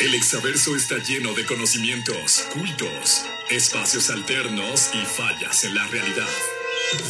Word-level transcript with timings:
El 0.00 0.14
exaverso 0.14 0.74
está 0.74 0.96
lleno 0.96 1.34
de 1.34 1.44
conocimientos, 1.44 2.46
cultos, 2.54 3.26
espacios 3.50 4.08
alternos 4.08 4.88
y 4.94 5.04
fallas 5.04 5.64
en 5.64 5.74
la 5.74 5.86
realidad. 5.88 6.26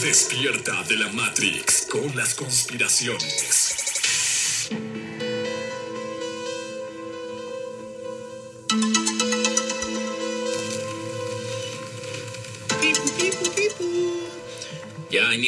Despierta 0.02 0.82
de 0.82 0.96
la 0.96 1.08
Matrix 1.12 1.86
con 1.88 2.16
las 2.16 2.34
conspiraciones. 2.34 3.59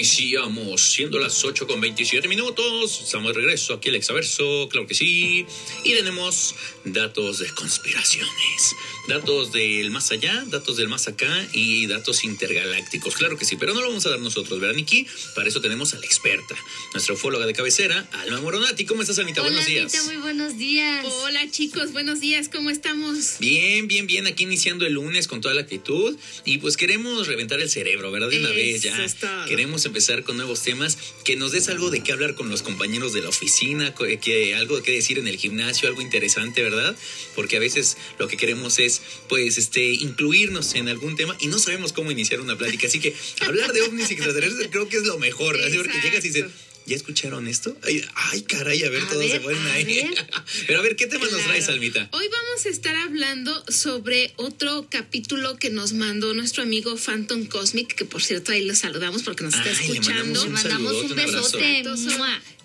Iniciamos, 0.07 0.81
siendo 0.81 1.21
las 1.21 1.45
8 1.45 1.65
con 1.69 1.81
27 1.81 2.27
minutos. 2.27 3.03
Estamos 3.05 3.29
de 3.33 3.41
regreso 3.41 3.75
aquí 3.75 3.89
el 3.89 3.95
Exaverso, 3.95 4.69
claro 4.69 4.85
que 4.89 4.95
sí. 4.97 5.47
Y 5.85 5.95
tenemos 5.95 6.57
datos 6.85 7.39
de 7.39 7.49
conspiraciones, 7.55 8.75
datos 9.07 9.53
del 9.53 9.93
más 9.93 10.11
allá, 10.11 10.43
datos 10.49 10.77
del 10.77 10.89
más 10.89 11.07
acá 11.07 11.47
y 11.53 11.87
datos 11.87 12.25
intergalácticos, 12.25 13.15
claro 13.15 13.39
que 13.39 13.45
sí. 13.45 13.55
Pero 13.55 13.75
no 13.75 13.81
lo 13.81 13.87
vamos 13.91 14.05
a 14.07 14.11
dar 14.11 14.19
nosotros, 14.19 14.59
¿verdad, 14.59 14.75
Niki? 14.75 15.07
Para 15.37 15.49
eso 15.49 15.61
tenemos 15.61 15.95
a 15.95 16.01
la 16.01 16.05
experta, 16.05 16.57
nuestra 16.95 17.15
ufóloga 17.15 17.47
de 17.47 17.53
cabecera, 17.53 18.05
Alma 18.11 18.41
Moronati. 18.41 18.85
¿Cómo 18.85 19.03
estás, 19.03 19.21
Anita? 19.21 19.41
Hola, 19.41 19.51
buenos 19.53 19.67
días. 19.67 19.95
Anita, 19.95 20.13
muy 20.13 20.21
buenos 20.21 20.59
días. 20.59 21.07
Hola 21.23 21.49
chicos, 21.49 21.93
buenos 21.93 22.19
días, 22.19 22.49
¿cómo 22.49 22.71
estamos? 22.71 23.37
Bien, 23.39 23.87
bien, 23.87 24.09
bien. 24.09 24.27
Aquí 24.27 24.43
iniciando 24.43 24.85
el 24.85 24.95
lunes 24.95 25.29
con 25.29 25.41
toda 25.41 25.55
la 25.55 25.61
actitud. 25.61 26.17
Y 26.45 26.59
pues 26.59 26.77
queremos 26.77 27.29
reventar 27.29 27.61
el 27.61 27.71
cerebro, 27.71 28.11
¿verdad? 28.11 28.31
De 28.31 28.41
una 28.41 28.49
Eso 28.49 28.57
vez 28.57 28.83
ya. 28.83 29.05
es 29.05 29.15
todo. 29.15 29.45
Queremos 29.47 29.87
empezar 29.93 30.23
con 30.25 30.37
nuevos 30.39 30.63
temas. 30.63 30.97
Que 31.23 31.37
nos 31.37 31.53
des 31.53 31.69
algo 31.69 31.91
de 31.91 32.03
qué 32.03 32.13
hablar 32.13 32.35
con 32.35 32.49
los 32.49 32.63
compañeros 32.63 33.13
de 33.13 33.21
la 33.21 33.29
oficina. 33.29 33.95
co- 33.95 34.07
Que 34.23 34.55
algo 34.55 34.83
que 34.83 34.93
decir 34.93 35.19
en 35.19 35.29
el 35.29 35.37
gimnasio, 35.37 35.87
algo 35.89 36.01
interesante, 36.01 36.63
¿verdad? 36.63 36.97
Porque 37.35 37.57
a 37.57 37.61
veces 37.61 37.97
lo 38.19 38.27
que 38.27 38.37
queremos 38.39 38.79
es, 38.79 39.03
pues, 39.29 39.59
este, 39.59 39.85
incluirnos 39.93 40.75
en 40.75 40.89
algún 40.89 41.15
tema 41.17 41.37
y 41.41 41.47
no 41.49 41.59
sabemos 41.59 41.93
cómo 41.93 42.11
iniciar 42.11 42.41
una 42.41 42.57
plática. 42.57 42.87
Así 42.87 43.01
que 43.01 43.15
hablar 43.41 43.73
de 43.73 43.83
ovnis 43.83 44.11
y 44.11 44.15
extraterrestres 44.15 44.69
creo 44.71 44.89
que 44.89 44.97
es 44.97 45.05
lo 45.05 45.19
mejor. 45.19 45.61
Así 45.61 45.77
porque 45.77 46.01
llegas 46.03 46.25
y 46.25 46.29
dices. 46.29 46.45
¿Ya 46.87 46.97
escucharon 46.97 47.47
esto? 47.47 47.77
Ay, 47.83 48.05
ay, 48.15 48.43
caray, 48.43 48.83
a 48.83 48.91
ver, 48.91 49.03
A 49.03 49.09
todos 49.09 49.31
se 49.31 49.41
ponen 49.41 49.67
ahí. 49.69 50.11
Pero 50.67 50.81
a 50.81 50.83
ver, 50.83 50.97
¿qué 50.97 51.07
tema 51.07 51.27
nos 51.31 51.43
traes, 51.43 51.69
Almita? 51.69 52.09
Hoy 52.13 52.29
vamos 52.29 52.67
a 52.67 52.69
estar 52.69 52.95
hablando 52.97 53.65
sobre 53.69 54.33
otro 54.37 54.87
capítulo 54.91 55.57
que 55.59 55.71
nos 55.71 55.93
mandó 55.93 56.35
nuestro 56.35 56.63
amigo 56.63 56.97
Phantom 56.97 57.47
Cosmic, 57.47 57.95
que 57.95 58.05
por 58.05 58.23
cierto 58.23 58.53
ahí 58.53 58.65
lo 58.65 58.75
saludamos 58.75 59.23
porque 59.23 59.45
nos 59.45 59.55
está 59.55 59.67
le 59.67 59.73
escuchando. 59.73 60.45
Le 60.45 60.51
mandamos 60.51 60.93
un 61.05 61.11
un 61.11 61.17
besote. 61.17 61.85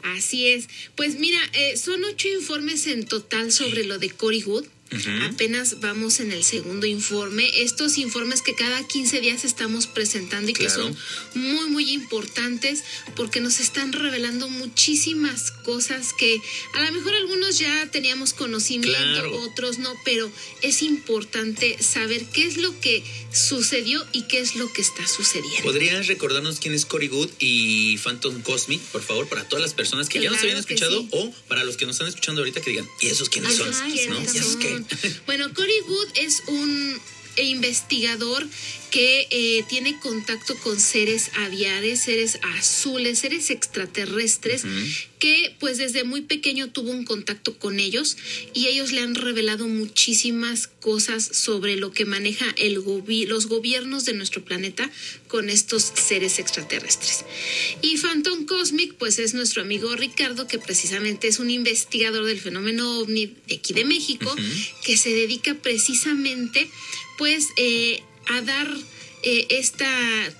Así 0.03 0.47
es. 0.47 0.67
Pues 0.95 1.19
mira, 1.19 1.39
eh, 1.53 1.77
son 1.77 2.03
ocho 2.03 2.27
informes 2.27 2.87
en 2.87 3.05
total 3.05 3.51
sobre 3.51 3.83
lo 3.83 3.99
de 3.99 4.09
Cory 4.09 4.43
Wood. 4.43 4.65
Apenas 5.29 5.79
vamos 5.81 6.19
en 6.19 6.31
el 6.31 6.43
segundo 6.43 6.85
informe. 6.87 7.61
Estos 7.61 7.97
informes 7.97 8.41
que 8.41 8.55
cada 8.55 8.87
15 8.87 9.19
días 9.19 9.43
estamos 9.43 9.85
presentando 9.85 10.49
y 10.49 10.53
que 10.53 10.69
son 10.69 10.95
muy, 11.33 11.69
muy 11.69 11.91
importantes 11.91 12.83
porque 13.15 13.39
nos 13.41 13.59
están 13.59 13.91
revelando 13.91 14.47
muchísimas 14.49 15.51
cosas 15.51 16.13
que 16.13 16.39
a 16.73 16.81
lo 16.83 16.91
mejor 16.93 17.13
algunos 17.15 17.59
ya 17.59 17.89
teníamos 17.91 18.33
conocimiento, 18.33 18.97
Claro. 18.97 19.41
otros 19.41 19.79
no, 19.79 19.93
pero 20.05 20.31
es 20.61 20.81
importante 20.81 21.81
saber 21.83 22.23
qué 22.25 22.45
es 22.45 22.57
lo 22.57 22.77
que 22.79 23.03
sucedió 23.31 24.05
y 24.13 24.23
qué 24.23 24.39
es 24.39 24.55
lo 24.55 24.71
que 24.71 24.81
está 24.81 25.05
sucediendo. 25.05 25.63
¿Podrías 25.63 26.07
recordarnos 26.07 26.59
quién 26.59 26.73
es 26.73 26.85
Cory 26.85 27.07
Good 27.09 27.29
y 27.39 27.97
Phantom 27.97 28.41
Cosmic, 28.41 28.81
por 28.91 29.03
favor, 29.03 29.27
para 29.27 29.47
todas 29.47 29.61
las 29.61 29.73
personas 29.73 30.07
que 30.09 30.21
ya 30.21 30.31
nos 30.31 30.39
habían 30.39 30.57
escuchado 30.57 31.01
sí. 31.01 31.09
o 31.11 31.33
para 31.47 31.63
los 31.65 31.75
que 31.77 31.85
nos 31.85 31.95
están 31.95 32.07
escuchando 32.07 32.41
ahorita 32.41 32.61
que 32.61 32.69
digan, 32.71 32.87
¿y 33.01 33.07
esos 33.07 33.29
quiénes 33.29 33.55
son? 33.55 33.69
Ajá, 33.69 33.83
Ay, 33.85 33.91
¿quiénes 33.91 34.09
¿No? 34.09 34.21
¿Y 34.21 34.25
¿quiénes 34.25 34.41
esos 34.41 34.55
qué? 34.57 34.76
Bueno, 35.25 35.53
Cory 35.53 35.81
Wood 35.87 36.07
es 36.15 36.43
un 36.47 36.99
investigador 37.37 38.47
que 38.89 39.27
eh, 39.29 39.63
tiene 39.67 39.99
contacto 39.99 40.55
con 40.57 40.79
seres 40.79 41.31
aviares, 41.45 42.01
seres 42.01 42.39
azules, 42.57 43.19
seres 43.19 43.49
extraterrestres. 43.49 44.63
Que 45.19 45.55
pues 45.59 45.77
desde 45.77 46.03
muy 46.03 46.21
pequeño 46.21 46.69
tuvo 46.71 46.91
un 46.91 47.03
contacto 47.03 47.57
con 47.57 47.79
ellos 47.79 48.17
y 48.53 48.67
ellos 48.67 48.91
le 48.91 49.01
han 49.01 49.15
revelado 49.15 49.67
muchísimas 49.67 50.67
cosas 50.67 51.27
sobre 51.31 51.75
lo 51.75 51.91
que 51.91 52.05
maneja 52.05 52.45
el 52.57 52.79
gobi- 52.81 53.25
los 53.25 53.47
gobiernos 53.47 54.05
de 54.05 54.13
nuestro 54.13 54.43
planeta 54.45 54.89
con 55.27 55.49
estos 55.49 55.83
seres 55.83 56.39
extraterrestres. 56.39 57.25
Y 57.81 57.97
Phantom 57.97 58.45
Cosmic, 58.45 58.93
pues 58.93 59.17
es 59.19 59.33
nuestro 59.33 59.61
amigo 59.61 59.95
Ricardo, 59.95 60.47
que 60.47 60.59
precisamente 60.59 61.27
es 61.27 61.39
un 61.39 61.49
investigador 61.49 62.25
del 62.25 62.39
fenómeno 62.39 62.99
ovni 62.99 63.33
de 63.47 63.55
aquí 63.55 63.73
de 63.73 63.85
México, 63.85 64.33
que 64.85 64.97
se 64.97 65.09
dedica 65.09 65.55
precisamente, 65.55 66.69
pues, 67.17 67.47
eh, 67.57 68.01
a 68.27 68.41
dar 68.41 68.69
eh, 69.29 69.45
esta, 69.49 69.89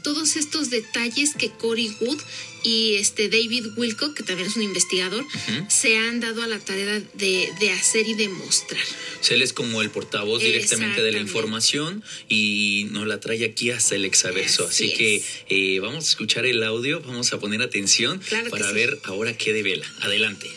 todos 0.02 0.38
estos 0.38 0.70
detalles 0.70 1.34
que 1.38 1.50
Cory 1.50 1.94
Wood 2.00 2.20
y 2.64 2.96
este 2.96 3.28
David 3.28 3.66
Wilcock, 3.76 4.14
que 4.16 4.24
también 4.24 4.48
es 4.50 4.56
un 4.56 4.64
investigador, 4.64 5.26
se 5.68 5.98
han 5.98 6.20
dado 6.22 6.42
a 6.42 6.48
la 6.48 6.58
tarea 6.60 7.02
de, 7.14 7.50
de 7.60 7.72
hacer 7.72 8.08
y 8.08 8.14
demostrar. 8.14 8.82
Se 9.20 9.36
él 9.36 9.42
es 9.42 9.52
como 9.52 9.82
el 9.82 9.90
portavoz 9.90 10.42
directamente 10.42 11.02
de 11.02 11.12
la 11.12 11.20
información 11.20 12.02
y 12.30 12.88
nos 12.92 13.08
la 13.08 13.20
trae 13.20 13.44
aquí 13.44 13.72
hasta 13.72 13.96
el 13.96 14.06
exaverso. 14.06 14.66
Así, 14.66 14.86
Así 14.86 14.94
que 14.96 15.24
eh, 15.50 15.80
vamos 15.80 16.06
a 16.06 16.10
escuchar 16.10 16.46
el 16.46 16.64
audio, 16.64 17.02
vamos 17.02 17.34
a 17.34 17.40
poner 17.40 17.62
atención 17.62 18.20
Claro 18.20 18.50
para 18.50 18.70
sí. 18.70 18.74
ver 18.76 19.00
ahora 19.04 19.38
qué 19.38 19.52
devela. 19.54 19.86
Adelante. 20.02 20.50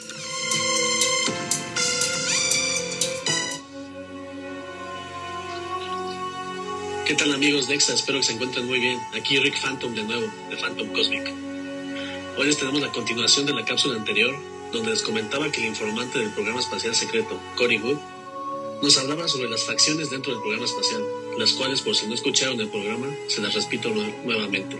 ¿Qué 7.10 7.16
tal 7.16 7.32
amigos 7.32 7.66
de 7.66 7.74
EXA? 7.74 7.94
Espero 7.94 8.18
que 8.18 8.24
se 8.26 8.34
encuentren 8.34 8.68
muy 8.68 8.78
bien. 8.78 8.96
Aquí 9.18 9.36
Rick 9.40 9.60
Phantom 9.60 9.92
de 9.96 10.04
nuevo, 10.04 10.32
de 10.48 10.56
Phantom 10.56 10.86
Cosmic. 10.92 11.28
Hoy 12.38 12.46
les 12.46 12.56
tenemos 12.56 12.80
la 12.80 12.92
continuación 12.92 13.46
de 13.46 13.52
la 13.52 13.64
cápsula 13.64 13.96
anterior, 13.96 14.32
donde 14.70 14.90
les 14.92 15.02
comentaba 15.02 15.50
que 15.50 15.58
el 15.60 15.66
informante 15.66 16.20
del 16.20 16.30
programa 16.30 16.60
espacial 16.60 16.94
secreto, 16.94 17.36
Cory 17.56 17.78
Wood, 17.78 17.98
nos 18.80 18.96
hablaba 18.96 19.26
sobre 19.26 19.50
las 19.50 19.64
facciones 19.64 20.08
dentro 20.10 20.30
del 20.32 20.40
programa 20.40 20.66
espacial, 20.66 21.02
las 21.36 21.50
cuales 21.54 21.80
por 21.80 21.96
si 21.96 22.06
no 22.06 22.14
escucharon 22.14 22.60
el 22.60 22.68
programa, 22.68 23.08
se 23.26 23.40
las 23.40 23.54
repito 23.54 23.88
nue- 23.90 24.14
nuevamente. 24.22 24.76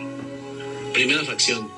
Primera 0.93 1.25
facción, 1.25 1.69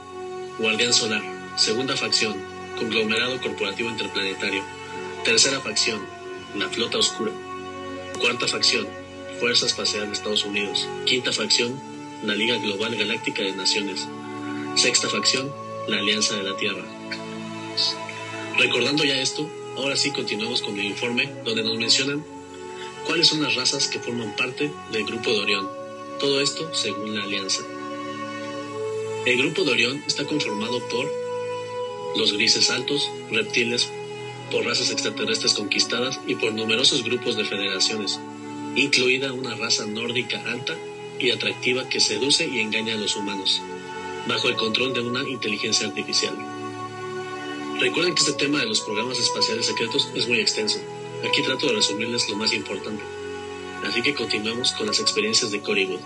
Guardián 0.59 0.93
Solar. 0.93 1.23
Segunda 1.57 1.97
facción, 1.97 2.37
Conglomerado 2.79 3.41
Corporativo 3.41 3.89
Interplanetario. 3.89 4.63
Tercera 5.25 5.61
facción, 5.63 6.05
la 6.55 6.69
Flota 6.69 6.99
Oscura. 6.99 7.33
Cuarta 8.21 8.47
facción, 8.47 8.87
Fuerza 9.43 9.67
Espacial 9.67 10.07
de 10.07 10.13
Estados 10.13 10.45
Unidos. 10.45 10.87
Quinta 11.05 11.33
facción, 11.33 11.77
la 12.23 12.37
Liga 12.37 12.59
Global 12.59 12.95
Galáctica 12.95 13.43
de 13.43 13.51
Naciones. 13.51 14.07
Sexta 14.77 15.09
facción, 15.09 15.53
la 15.89 15.99
Alianza 15.99 16.37
de 16.37 16.45
la 16.45 16.57
Tierra. 16.57 16.85
Recordando 18.57 19.03
ya 19.03 19.21
esto, 19.21 19.51
ahora 19.77 19.97
sí 19.97 20.13
continuamos 20.13 20.63
con 20.63 20.79
el 20.79 20.85
informe 20.85 21.29
donde 21.45 21.65
nos 21.65 21.77
mencionan 21.77 22.25
cuáles 23.05 23.27
son 23.27 23.43
las 23.43 23.57
razas 23.57 23.89
que 23.89 23.99
forman 23.99 24.37
parte 24.37 24.71
del 24.93 25.05
grupo 25.07 25.33
de 25.33 25.41
Orión. 25.41 25.69
Todo 26.21 26.41
esto 26.41 26.73
según 26.73 27.17
la 27.17 27.25
Alianza. 27.25 27.65
El 29.27 29.39
grupo 29.39 29.65
de 29.65 29.73
Orión 29.73 30.05
está 30.07 30.25
conformado 30.25 30.79
por 30.87 31.11
los 32.17 32.33
grises 32.33 32.71
altos, 32.71 33.11
reptiles, 33.29 33.91
por 34.53 34.65
razas 34.65 34.93
extraterrestres 34.93 35.55
conquistadas 35.55 36.21
y 36.29 36.37
por 36.37 36.53
numerosos 36.53 37.03
grupos 37.03 37.37
de 37.37 37.45
federaciones, 37.45 38.21
incluida 38.77 39.33
una 39.33 39.55
raza 39.55 39.87
nórdica 39.87 40.43
alta 40.47 40.77
y 41.19 41.31
atractiva 41.31 41.89
que 41.89 42.01
seduce 42.01 42.47
y 42.47 42.61
engaña 42.61 42.95
a 42.95 42.99
los 42.99 43.17
humanos, 43.17 43.61
bajo 44.27 44.49
el 44.49 44.57
control 44.57 44.95
de 44.95 45.01
una 45.01 45.29
inteligencia 45.29 45.87
artificial. 45.87 46.35
Recuerden 47.79 48.15
que 48.15 48.21
este 48.21 48.35
tema 48.35 48.61
de 48.61 48.67
los 48.67 48.81
programas 48.81 49.19
espaciales 49.19 49.67
secretos 49.67 50.09
es 50.15 50.29
muy 50.29 50.41
extenso. 50.41 50.79
Aquí 51.29 51.43
trato 51.43 51.67
de 51.67 51.75
resumirles 51.75 52.29
lo 52.29 52.37
más 52.37 52.53
importante. 52.53 53.03
Así 53.85 54.03
que 54.03 54.15
continuemos 54.15 54.73
con 54.73 54.87
las 54.87 55.01
experiencias 55.01 55.51
de 55.51 55.61
Cory 55.61 55.87
Wood. 55.87 56.01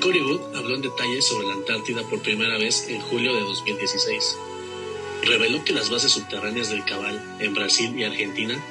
Cory 0.00 0.22
Wood 0.22 0.56
habló 0.56 0.74
en 0.74 0.82
detalle 0.82 1.22
sobre 1.22 1.46
la 1.46 1.54
Antártida 1.54 2.02
por 2.02 2.20
primera 2.20 2.58
vez 2.58 2.88
en 2.88 3.00
julio 3.00 3.34
de 3.34 3.40
2016. 3.40 4.36
Reveló 5.22 5.64
que 5.64 5.72
las 5.72 5.88
bases 5.90 6.12
subterráneas 6.12 6.68
del 6.68 6.84
Cabal 6.84 7.36
en 7.38 7.54
Brasil 7.54 7.98
y 7.98 8.04
Argentina 8.04 8.62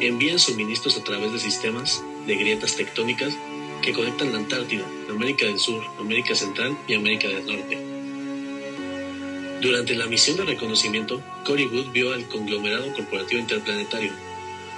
envían 0.00 0.38
suministros 0.38 0.96
a 0.96 1.04
través 1.04 1.32
de 1.32 1.38
sistemas 1.38 2.02
de 2.26 2.36
grietas 2.36 2.76
tectónicas 2.76 3.34
que 3.82 3.92
conectan 3.92 4.32
la 4.32 4.38
Antártida, 4.38 4.84
América 5.10 5.46
del 5.46 5.58
Sur, 5.58 5.82
América 5.98 6.34
Central 6.34 6.76
y 6.86 6.94
América 6.94 7.28
del 7.28 7.46
Norte. 7.46 7.78
Durante 9.60 9.94
la 9.96 10.06
misión 10.06 10.36
de 10.36 10.44
reconocimiento, 10.44 11.20
Cory 11.44 11.66
Wood 11.66 11.90
vio 11.90 12.12
al 12.12 12.28
conglomerado 12.28 12.92
corporativo 12.92 13.40
interplanetario. 13.40 14.12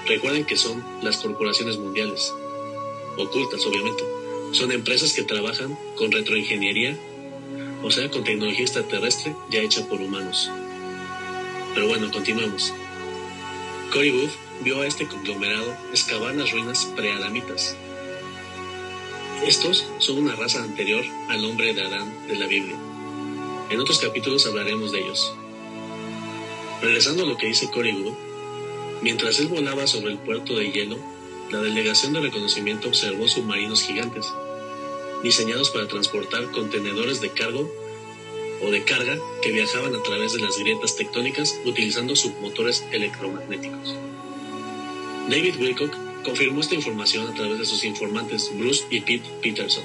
Recuerden 0.06 0.46
que 0.46 0.56
son 0.56 0.82
las 1.02 1.18
corporaciones 1.18 1.76
mundiales, 1.76 2.32
ocultas 3.16 3.64
obviamente. 3.66 4.02
Son 4.52 4.72
empresas 4.72 5.12
que 5.12 5.22
trabajan 5.22 5.78
con 5.96 6.10
retroingeniería, 6.10 6.96
o 7.82 7.90
sea, 7.90 8.10
con 8.10 8.24
tecnología 8.24 8.62
extraterrestre 8.62 9.34
ya 9.50 9.60
hecha 9.60 9.86
por 9.86 10.00
humanos. 10.00 10.50
Pero 11.74 11.86
bueno, 11.88 12.10
continuemos. 12.10 12.72
Cory 13.92 14.10
Booth 14.10 14.49
vio 14.60 14.80
a 14.80 14.86
este 14.86 15.06
conglomerado 15.06 15.74
excavar 15.90 16.34
las 16.34 16.50
ruinas 16.52 16.84
preadamitas. 16.96 17.76
Estos 19.46 19.86
son 19.98 20.18
una 20.18 20.36
raza 20.36 20.62
anterior 20.62 21.04
al 21.28 21.40
nombre 21.40 21.72
de 21.72 21.82
Adán 21.82 22.26
de 22.28 22.36
la 22.36 22.46
Biblia. 22.46 22.76
En 23.70 23.80
otros 23.80 23.98
capítulos 23.98 24.46
hablaremos 24.46 24.92
de 24.92 25.00
ellos. 25.00 25.34
Regresando 26.82 27.22
a 27.22 27.26
lo 27.26 27.36
que 27.36 27.46
dice 27.46 27.66
Booth, 27.66 28.16
mientras 29.02 29.38
él 29.38 29.48
volaba 29.48 29.86
sobre 29.86 30.12
el 30.12 30.18
puerto 30.18 30.56
de 30.56 30.70
hielo, 30.70 30.98
la 31.50 31.60
delegación 31.60 32.12
de 32.12 32.20
reconocimiento 32.20 32.88
observó 32.88 33.28
submarinos 33.28 33.82
gigantes, 33.82 34.26
diseñados 35.22 35.70
para 35.70 35.88
transportar 35.88 36.50
contenedores 36.50 37.20
de 37.20 37.30
cargo 37.30 37.70
o 38.62 38.70
de 38.70 38.84
carga 38.84 39.18
que 39.42 39.52
viajaban 39.52 39.94
a 39.94 40.02
través 40.02 40.34
de 40.34 40.40
las 40.40 40.58
grietas 40.58 40.96
tectónicas 40.96 41.58
utilizando 41.64 42.14
submotores 42.14 42.84
electromagnéticos. 42.92 43.96
David 45.30 45.60
Wilcock 45.60 45.94
confirmó 46.24 46.60
esta 46.60 46.74
información 46.74 47.28
a 47.28 47.34
través 47.34 47.60
de 47.60 47.64
sus 47.64 47.84
informantes 47.84 48.50
Bruce 48.52 48.84
y 48.90 49.00
Pete 49.00 49.30
Peterson. 49.40 49.84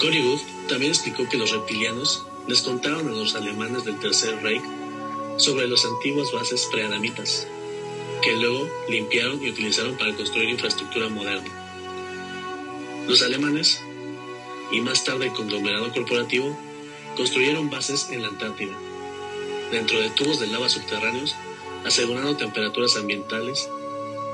Cory 0.00 0.22
Booth 0.22 0.42
también 0.68 0.90
explicó 0.90 1.28
que 1.28 1.38
los 1.38 1.52
reptilianos 1.52 2.26
les 2.48 2.62
contaron 2.62 3.06
a 3.06 3.12
los 3.12 3.36
alemanes 3.36 3.84
del 3.84 4.00
Tercer 4.00 4.42
Reich 4.42 4.62
sobre 5.36 5.68
las 5.68 5.84
antiguas 5.84 6.32
bases 6.32 6.68
preadamitas, 6.72 7.46
que 8.22 8.32
luego 8.32 8.68
limpiaron 8.88 9.40
y 9.40 9.50
utilizaron 9.50 9.96
para 9.96 10.16
construir 10.16 10.48
infraestructura 10.48 11.08
moderna. 11.08 11.48
Los 13.06 13.22
alemanes, 13.22 13.80
y 14.72 14.80
más 14.80 15.04
tarde 15.04 15.26
el 15.26 15.32
conglomerado 15.32 15.92
corporativo, 15.92 16.58
construyeron 17.16 17.70
bases 17.70 18.08
en 18.10 18.22
la 18.22 18.28
Antártida, 18.28 18.76
dentro 19.70 20.00
de 20.00 20.10
tubos 20.10 20.40
de 20.40 20.48
lava 20.48 20.68
subterráneos, 20.68 21.36
asegurando 21.84 22.36
temperaturas 22.36 22.96
ambientales 22.96 23.68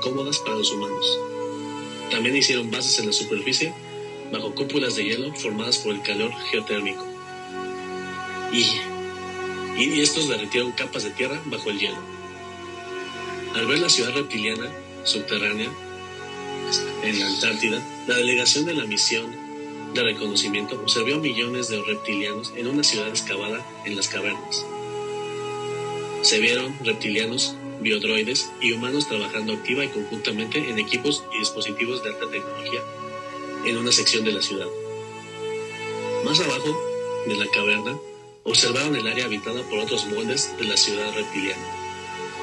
cómodas 0.01 0.39
para 0.39 0.57
los 0.57 0.71
humanos. 0.71 1.19
También 2.09 2.35
hicieron 2.35 2.71
bases 2.71 2.99
en 2.99 3.07
la 3.07 3.13
superficie 3.13 3.73
bajo 4.31 4.53
cúpulas 4.55 4.95
de 4.95 5.03
hielo 5.03 5.33
formadas 5.35 5.77
por 5.77 5.93
el 5.93 6.01
calor 6.01 6.31
geotérmico. 6.49 7.05
Y, 8.51 8.65
y 9.81 10.01
estos 10.01 10.27
derritieron 10.27 10.71
capas 10.71 11.03
de 11.03 11.11
tierra 11.11 11.41
bajo 11.45 11.69
el 11.69 11.79
hielo. 11.79 11.99
Al 13.55 13.67
ver 13.67 13.79
la 13.79 13.89
ciudad 13.89 14.13
reptiliana 14.13 14.71
subterránea 15.03 15.69
en 17.03 17.19
la 17.19 17.27
Antártida, 17.27 17.81
la 18.07 18.15
delegación 18.15 18.65
de 18.65 18.73
la 18.73 18.85
misión 18.85 19.35
de 19.93 20.03
reconocimiento 20.03 20.79
observó 20.79 21.19
millones 21.19 21.67
de 21.67 21.81
reptilianos 21.81 22.53
en 22.55 22.67
una 22.67 22.83
ciudad 22.83 23.09
excavada 23.09 23.65
en 23.85 23.95
las 23.95 24.07
cavernas. 24.07 24.65
Se 26.21 26.39
vieron 26.39 26.77
reptilianos, 26.83 27.55
biodroides 27.81 28.51
y 28.61 28.73
humanos 28.73 29.07
trabajando 29.07 29.53
activa 29.53 29.83
y 29.83 29.87
conjuntamente 29.87 30.69
en 30.69 30.77
equipos 30.77 31.23
y 31.33 31.39
dispositivos 31.39 32.03
de 32.03 32.09
alta 32.09 32.29
tecnología 32.29 32.81
en 33.65 33.77
una 33.77 33.91
sección 33.91 34.23
de 34.23 34.33
la 34.33 34.41
ciudad. 34.41 34.67
Más 36.23 36.39
abajo 36.39 36.77
de 37.25 37.35
la 37.35 37.47
caverna, 37.47 37.97
observaron 38.43 38.95
el 38.95 39.07
área 39.07 39.25
habitada 39.25 39.63
por 39.63 39.79
otros 39.79 40.05
moldes 40.07 40.55
de 40.59 40.65
la 40.65 40.77
ciudad 40.77 41.11
reptiliana. 41.15 41.63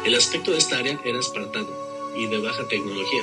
El 0.05 0.17
aspecto 0.17 0.51
de 0.51 0.59
esta 0.59 0.79
área 0.79 1.01
era 1.05 1.21
espartano 1.21 1.71
y 2.17 2.27
de 2.27 2.39
baja 2.39 2.67
tecnología. 2.67 3.23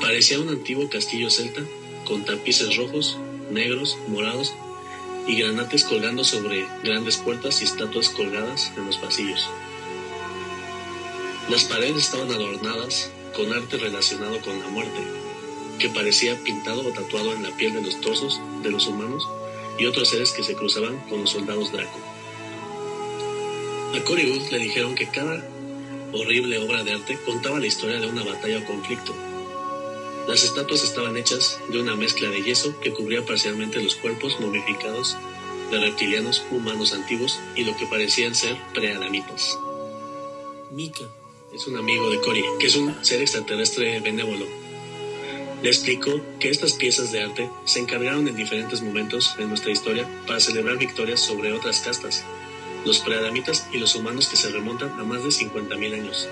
Parecía 0.00 0.38
un 0.38 0.48
antiguo 0.50 0.88
castillo 0.88 1.30
celta 1.30 1.62
con 2.04 2.24
tapices 2.24 2.76
rojos, 2.76 3.18
negros, 3.50 3.98
morados 4.06 4.54
y 5.26 5.36
granates 5.36 5.84
colgando 5.84 6.24
sobre 6.24 6.66
grandes 6.82 7.16
puertas 7.16 7.60
y 7.60 7.64
estatuas 7.64 8.08
colgadas 8.08 8.72
en 8.76 8.86
los 8.86 8.96
pasillos. 8.98 9.48
Las 11.48 11.64
paredes 11.64 12.04
estaban 12.04 12.30
adornadas 12.30 13.10
con 13.34 13.52
arte 13.52 13.76
relacionado 13.76 14.40
con 14.40 14.58
la 14.58 14.68
muerte, 14.68 15.00
que 15.78 15.88
parecía 15.88 16.36
pintado 16.42 16.86
o 16.86 16.92
tatuado 16.92 17.32
en 17.32 17.42
la 17.42 17.50
piel 17.56 17.74
de 17.74 17.82
los 17.82 18.00
torsos 18.00 18.40
de 18.62 18.70
los 18.70 18.86
humanos 18.86 19.26
y 19.78 19.86
otros 19.86 20.08
seres 20.08 20.32
que 20.32 20.42
se 20.42 20.54
cruzaban 20.54 20.98
con 21.08 21.20
los 21.20 21.30
soldados 21.30 21.72
Draco. 21.72 21.98
A 23.94 24.04
Cory 24.04 24.40
le 24.50 24.58
dijeron 24.58 24.94
que 24.94 25.08
cada 25.08 25.44
horrible 26.12 26.58
obra 26.58 26.84
de 26.84 26.92
arte 26.92 27.18
contaba 27.24 27.58
la 27.58 27.66
historia 27.66 28.00
de 28.00 28.06
una 28.06 28.22
batalla 28.22 28.58
o 28.58 28.64
conflicto, 28.64 29.14
las 30.28 30.44
estatuas 30.44 30.84
estaban 30.84 31.16
hechas 31.16 31.58
de 31.68 31.80
una 31.80 31.96
mezcla 31.96 32.30
de 32.30 32.42
yeso 32.42 32.78
que 32.80 32.92
cubría 32.92 33.24
parcialmente 33.24 33.82
los 33.82 33.96
cuerpos 33.96 34.38
momificados 34.40 35.16
de 35.70 35.80
reptilianos 35.80 36.44
humanos 36.50 36.92
antiguos 36.92 37.40
y 37.56 37.64
lo 37.64 37.76
que 37.76 37.86
parecían 37.86 38.34
ser 38.34 38.56
preadamitas. 38.72 39.58
Mika 40.70 41.04
es 41.52 41.66
un 41.66 41.76
amigo 41.76 42.08
de 42.10 42.20
Cory, 42.20 42.44
que 42.60 42.66
es 42.66 42.76
un 42.76 43.04
ser 43.04 43.20
extraterrestre 43.20 44.00
benévolo. 44.00 44.46
Le 45.62 45.68
explicó 45.68 46.20
que 46.38 46.50
estas 46.50 46.74
piezas 46.74 47.12
de 47.12 47.22
arte 47.22 47.50
se 47.64 47.80
encargaron 47.80 48.26
en 48.28 48.36
diferentes 48.36 48.82
momentos 48.82 49.36
de 49.36 49.46
nuestra 49.46 49.70
historia 49.70 50.08
para 50.26 50.40
celebrar 50.40 50.78
victorias 50.78 51.20
sobre 51.20 51.52
otras 51.52 51.80
castas, 51.80 52.24
los 52.84 53.00
preadamitas 53.00 53.66
y 53.72 53.78
los 53.78 53.94
humanos 53.94 54.28
que 54.28 54.36
se 54.36 54.50
remontan 54.50 54.90
a 54.98 55.04
más 55.04 55.22
de 55.22 55.30
50.000 55.30 55.94
años. 55.94 56.28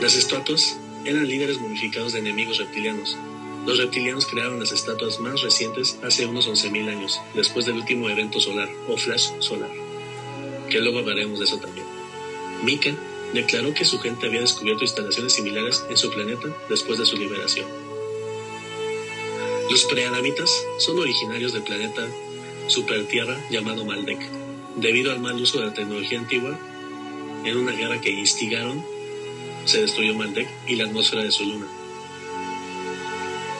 Las 0.00 0.16
estatuas 0.16 0.78
eran 1.04 1.26
líderes 1.26 1.60
momificados 1.60 2.12
de 2.12 2.20
enemigos 2.20 2.58
reptilianos. 2.58 3.16
Los 3.66 3.78
reptilianos 3.78 4.26
crearon 4.26 4.58
las 4.58 4.72
estatuas 4.72 5.20
más 5.20 5.40
recientes 5.40 5.98
hace 6.02 6.26
unos 6.26 6.48
11.000 6.48 6.88
años, 6.88 7.20
después 7.34 7.64
del 7.64 7.76
último 7.76 8.08
evento 8.08 8.40
solar, 8.40 8.68
o 8.88 8.96
flash 8.96 9.30
solar, 9.38 9.70
que 10.68 10.80
luego 10.80 10.98
hablaremos 10.98 11.38
de 11.38 11.44
eso 11.44 11.58
también. 11.58 11.86
Mika 12.64 12.94
declaró 13.32 13.72
que 13.72 13.84
su 13.84 13.98
gente 13.98 14.26
había 14.26 14.40
descubierto 14.40 14.84
instalaciones 14.84 15.32
similares 15.32 15.84
en 15.88 15.96
su 15.96 16.10
planeta 16.10 16.48
después 16.68 16.98
de 16.98 17.06
su 17.06 17.16
liberación. 17.16 17.66
Los 19.70 19.84
preadamitas 19.84 20.50
son 20.78 20.98
originarios 20.98 21.52
del 21.52 21.62
planeta 21.62 22.06
supertierra 22.66 23.38
llamado 23.50 23.84
Maldek, 23.84 24.20
debido 24.76 25.12
al 25.12 25.20
mal 25.20 25.40
uso 25.40 25.60
de 25.60 25.66
la 25.66 25.74
tecnología 25.74 26.18
antigua 26.18 26.58
en 27.44 27.56
una 27.56 27.72
guerra 27.72 28.00
que 28.00 28.10
instigaron 28.10 28.84
se 29.64 29.80
destruyó 29.80 30.14
Maldek 30.14 30.48
y 30.66 30.76
la 30.76 30.84
atmósfera 30.84 31.22
de 31.22 31.30
su 31.30 31.44
luna. 31.44 31.66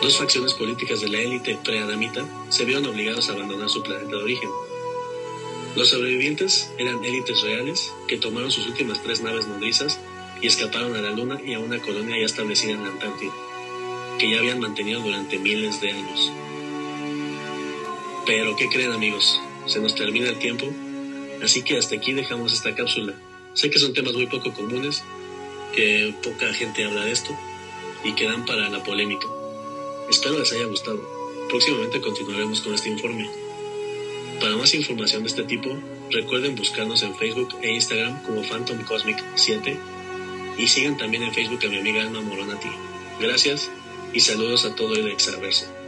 Dos 0.02 0.19
facciones 0.19 0.54
políticas 0.54 1.00
de 1.00 1.08
la 1.08 1.20
élite 1.20 1.56
preadamita 1.62 2.26
se 2.49 2.64
vieron 2.64 2.87
obligados 2.87 3.28
a 3.28 3.32
abandonar 3.32 3.69
su 3.69 3.82
planeta 3.82 4.08
de 4.08 4.22
origen. 4.22 4.50
Los 5.76 5.88
sobrevivientes 5.88 6.70
eran 6.76 7.04
élites 7.04 7.40
reales 7.43 7.93
que 8.08 8.19
tomaron 8.19 8.50
sus 8.50 8.66
últimas 8.66 9.02
tres 9.02 9.22
naves 9.22 9.46
nodrizas 9.46 10.00
y 10.40 10.49
escaparon 10.49 10.96
a 10.96 11.00
la 11.00 11.12
Luna 11.12 11.40
y 11.44 11.54
a 11.54 11.60
una 11.60 11.80
colonia 11.80 12.18
ya 12.18 12.26
establecida 12.26 12.73
en 12.73 12.82
la 12.82 12.88
Antártida, 12.88 13.32
que 14.18 14.28
ya 14.28 14.40
habían 14.40 14.59
mantenido 14.59 15.00
durante 15.00 15.38
miles 15.38 15.80
de 15.80 15.92
años. 15.92 16.32
Pero, 18.26 18.56
¿qué 18.56 18.68
creen 18.68 18.92
amigos? 18.92 19.40
Se 19.66 19.78
nos 19.80 19.94
termina 19.94 20.28
el 20.28 20.38
tiempo, 20.38 20.66
así 21.42 21.62
que 21.62 21.78
hasta 21.78 21.94
aquí 21.94 22.12
dejamos 22.12 22.52
esta 22.52 22.75
cápsula. 22.75 23.14
Sé 23.54 23.71
que 23.71 23.78
son 23.78 23.94
temas 23.94 24.14
muy 24.14 24.26
poco 24.26 24.52
comunes, 24.52 25.04
que 25.75 26.14
poca 26.23 26.52
gente 26.52 26.85
habla 26.85 27.05
de 27.05 27.12
esto 27.12 27.37
y 28.05 28.12
que 28.12 28.25
dan 28.25 28.45
para 28.45 28.69
la 28.69 28.83
polémica. 28.83 29.26
Espero 30.11 30.38
les 30.38 30.52
haya 30.52 30.67
gustado. 30.67 31.00
Próximamente 31.49 32.00
continuaremos 32.00 32.61
con 32.61 32.75
este 32.75 32.88
informe. 32.88 33.29
Para 34.41 34.57
más 34.57 34.75
información 34.75 35.23
de 35.23 35.29
este 35.29 35.45
tipo, 35.45 35.71
recuerden 36.11 36.57
buscarnos 36.57 37.02
en 37.02 37.14
Facebook 37.14 37.57
e 37.62 37.73
Instagram 37.73 38.23
como 38.23 38.43
Phantom 38.43 38.83
Cosmic 38.85 39.23
7 39.35 39.79
y 40.59 40.67
sigan 40.69 40.97
también 40.97 41.23
en 41.23 41.33
Facebook 41.33 41.61
a 41.64 41.69
mi 41.69 41.79
amiga 41.79 42.02
Alma 42.02 42.21
Moronati. 42.21 42.69
Gracias 43.21 43.71
y 44.12 44.21
saludos 44.21 44.64
a 44.64 44.75
todo 44.75 44.95
el 44.95 45.09
extraverso. 45.09 45.82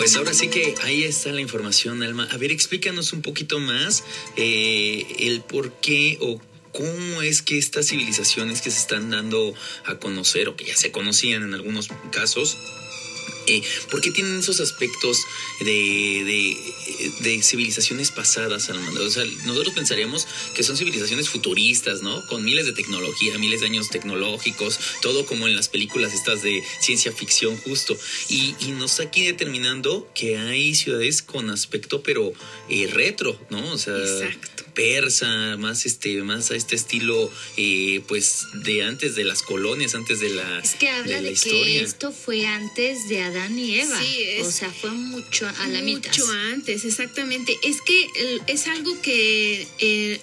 Pues 0.00 0.16
ahora 0.16 0.32
sí 0.32 0.48
que 0.48 0.74
ahí 0.82 1.04
está 1.04 1.30
la 1.30 1.42
información, 1.42 2.02
Alma. 2.02 2.26
A 2.30 2.38
ver, 2.38 2.50
explícanos 2.52 3.12
un 3.12 3.20
poquito 3.20 3.60
más 3.60 4.02
eh, 4.34 5.06
el 5.18 5.42
por 5.42 5.72
qué 5.72 6.16
o 6.22 6.40
cómo 6.72 7.20
es 7.20 7.42
que 7.42 7.58
estas 7.58 7.88
civilizaciones 7.88 8.62
que 8.62 8.70
se 8.70 8.78
están 8.78 9.10
dando 9.10 9.52
a 9.84 9.98
conocer 9.98 10.48
o 10.48 10.56
que 10.56 10.64
ya 10.64 10.74
se 10.74 10.90
conocían 10.90 11.42
en 11.42 11.52
algunos 11.52 11.88
casos, 12.10 12.56
eh, 13.50 13.62
¿Por 13.90 14.00
qué 14.00 14.10
tienen 14.10 14.38
esos 14.38 14.60
aspectos 14.60 15.26
de, 15.60 16.56
de, 17.20 17.42
civilizaciones 17.42 18.10
pasadas, 18.10 18.68
O 18.70 19.10
sea, 19.10 19.24
nosotros 19.46 19.74
pensaríamos 19.74 20.26
que 20.54 20.62
son 20.62 20.76
civilizaciones 20.76 21.28
futuristas, 21.28 22.02
¿no? 22.02 22.24
Con 22.26 22.44
miles 22.44 22.66
de 22.66 22.72
tecnología, 22.72 23.38
miles 23.38 23.60
de 23.60 23.66
años 23.66 23.88
tecnológicos, 23.88 24.78
todo 25.02 25.26
como 25.26 25.48
en 25.48 25.56
las 25.56 25.68
películas 25.68 26.14
estas 26.14 26.42
de 26.42 26.62
ciencia 26.80 27.12
ficción 27.12 27.56
justo. 27.58 27.96
Y, 28.28 28.54
y 28.60 28.72
nos 28.72 28.92
está 28.92 29.04
aquí 29.04 29.24
determinando 29.24 30.08
que 30.14 30.38
hay 30.38 30.74
ciudades 30.74 31.22
con 31.22 31.50
aspecto 31.50 32.02
pero 32.02 32.32
eh, 32.68 32.88
retro, 32.92 33.38
¿no? 33.50 33.72
O 33.72 33.78
sea, 33.78 33.94
persa, 34.74 35.56
más 35.56 35.86
este, 35.86 36.22
más 36.22 36.50
a 36.50 36.56
este 36.56 36.76
estilo, 36.76 37.30
eh, 37.56 38.02
pues 38.06 38.46
de 38.54 38.82
antes 38.82 39.14
de 39.14 39.24
las 39.24 39.42
colonias, 39.42 39.94
antes 39.94 40.20
de 40.20 40.30
la 40.30 40.60
Es 40.60 40.74
que 40.74 40.88
habla 40.88 41.16
la 41.16 41.22
de, 41.22 41.28
que 41.28 41.32
historia. 41.32 41.82
esto 41.82 42.12
fue 42.12 42.46
antes 42.46 43.08
de 43.08 43.22
Adán 43.22 43.39
y 43.48 43.80
Eva. 43.80 44.00
Sí, 44.02 44.22
es- 44.22 44.46
o 44.46 44.50
sea, 44.52 44.70
fue 44.70 44.90
mucho 44.90 45.48
a 45.48 45.68
la 45.68 45.80
mitad. 45.82 46.10
Mucho 46.10 46.30
antes, 46.52 46.84
exactamente. 46.84 47.56
Es 47.62 47.80
que 47.82 48.06
es 48.46 48.66
algo 48.66 49.00
que 49.02 49.66
eh, 49.78 50.20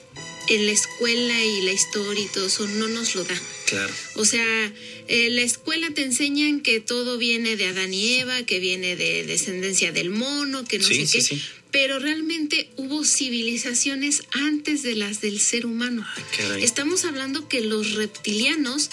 en 0.49 0.65
la 0.65 0.71
escuela 0.71 1.43
y 1.43 1.61
la 1.61 1.71
historia 1.73 2.23
y 2.23 2.27
todo 2.27 2.47
eso 2.47 2.67
no 2.67 2.87
nos 2.87 3.15
lo 3.15 3.23
da. 3.23 3.41
Claro. 3.65 3.93
O 4.15 4.23
sea, 4.25 4.73
en 5.09 5.35
la 5.35 5.41
escuela 5.41 5.89
te 5.93 6.03
enseñan 6.03 6.61
que 6.61 6.79
todo 6.79 7.17
viene 7.17 7.57
de 7.57 7.65
Adán 7.67 7.93
y 7.93 8.13
Eva, 8.15 8.43
que 8.43 8.59
viene 8.59 8.95
de 8.95 9.25
descendencia 9.25 9.91
del 9.91 10.09
mono, 10.09 10.63
que 10.65 10.79
no 10.79 10.87
Sí, 10.87 11.05
sé 11.05 11.07
sí, 11.07 11.17
qué. 11.17 11.21
sí. 11.23 11.41
Pero 11.69 11.99
realmente 11.99 12.69
hubo 12.77 13.03
civilizaciones 13.03 14.23
antes 14.31 14.83
de 14.83 14.95
las 14.95 15.19
del 15.19 15.39
ser 15.41 15.65
humano. 15.65 16.05
Ay, 16.15 16.23
caray. 16.37 16.63
Estamos 16.63 17.03
hablando 17.03 17.49
que 17.49 17.59
los 17.61 17.91
reptilianos, 17.91 18.89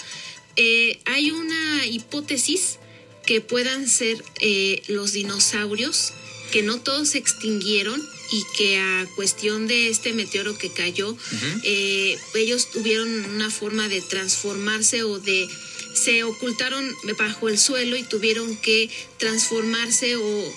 eh, 0.57 0.99
hay 1.05 1.31
una 1.31 1.85
hipótesis 1.85 2.79
que 3.25 3.41
puedan 3.41 3.87
ser 3.87 4.23
eh, 4.39 4.81
los 4.87 5.13
dinosaurios, 5.13 6.13
que 6.51 6.63
no 6.63 6.79
todos 6.79 7.09
se 7.09 7.17
extinguieron 7.17 8.01
y 8.31 8.43
que 8.57 8.77
a 8.77 9.07
cuestión 9.15 9.67
de 9.67 9.89
este 9.89 10.13
meteoro 10.13 10.57
que 10.57 10.71
cayó, 10.71 11.15
eh, 11.63 12.17
ellos 12.35 12.71
tuvieron 12.71 13.07
una 13.35 13.49
forma 13.49 13.87
de 13.87 14.01
transformarse 14.01 15.03
o 15.03 15.19
de 15.19 15.47
se 15.93 16.23
ocultaron 16.23 16.85
bajo 17.17 17.47
el 17.47 17.57
suelo 17.57 17.95
y 17.95 18.03
tuvieron 18.03 18.57
que 18.57 18.89
transformarse 19.17 20.17
o 20.17 20.53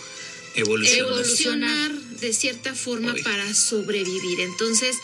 evolucionar 0.55 1.93
de 2.21 2.33
cierta 2.33 2.75
forma 2.75 3.15
para 3.25 3.55
sobrevivir. 3.55 4.41
Entonces, 4.41 4.97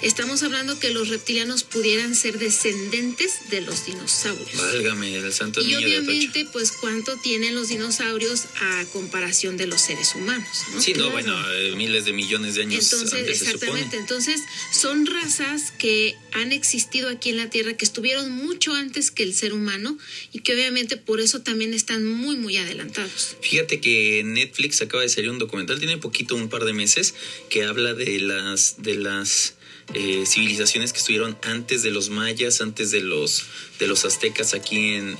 estamos 0.00 0.42
hablando 0.42 0.78
que 0.78 0.90
los 0.90 1.08
reptilianos 1.08 1.64
pudieran 1.64 2.14
ser 2.14 2.38
descendentes 2.38 3.50
de 3.50 3.60
los 3.60 3.86
dinosaurios. 3.86 4.56
Válgame, 4.56 5.16
el 5.16 5.32
santo 5.32 5.60
Y 5.60 5.66
niño 5.66 5.80
de 5.80 5.98
obviamente, 5.98 6.46
pues, 6.52 6.72
¿cuánto 6.72 7.16
tienen 7.18 7.54
los 7.54 7.68
dinosaurios 7.68 8.46
a 8.60 8.84
comparación 8.92 9.56
de 9.56 9.66
los 9.66 9.80
seres 9.80 10.14
humanos? 10.14 10.48
¿no? 10.72 10.80
Sí, 10.80 10.94
no, 10.94 11.10
bueno, 11.10 11.34
eh, 11.52 11.74
miles 11.76 12.04
de 12.04 12.12
millones 12.12 12.54
de 12.54 12.62
años 12.62 12.92
Entonces, 12.92 13.20
antes 13.20 13.42
exactamente. 13.42 13.96
Entonces, 13.96 14.40
son 14.72 15.06
razas 15.06 15.72
que 15.78 16.16
han 16.32 16.52
existido 16.52 17.08
aquí 17.08 17.30
en 17.30 17.36
la 17.36 17.50
Tierra, 17.50 17.76
que 17.76 17.84
estuvieron 17.84 18.30
mucho 18.30 18.74
antes 18.74 19.10
que 19.10 19.22
el 19.22 19.34
ser 19.34 19.52
humano 19.52 19.98
y 20.32 20.40
que 20.40 20.54
obviamente 20.54 20.96
por 20.96 21.20
eso 21.20 21.40
también 21.42 21.74
están 21.74 22.06
muy, 22.06 22.36
muy 22.36 22.56
adelantados. 22.56 23.36
Fíjate 23.40 23.80
que 23.80 24.22
Netflix 24.24 24.80
acaba 24.82 25.02
de 25.02 25.08
salir 25.08 25.30
un 25.30 25.38
documental, 25.38 25.78
tiene 25.78 25.98
poquito, 25.98 26.34
un 26.34 26.48
par 26.48 26.61
de 26.64 26.72
meses, 26.72 27.14
que 27.48 27.64
habla 27.64 27.94
de 27.94 28.20
las 28.20 28.82
de 28.82 28.94
las 28.94 29.54
eh, 29.94 30.24
civilizaciones 30.26 30.92
que 30.92 30.98
estuvieron 30.98 31.36
antes 31.42 31.82
de 31.82 31.90
los 31.90 32.08
mayas, 32.08 32.60
antes 32.60 32.90
de 32.90 33.00
los 33.00 33.44
de 33.78 33.86
los 33.86 34.04
aztecas 34.04 34.54
aquí 34.54 34.94
en, 34.94 35.18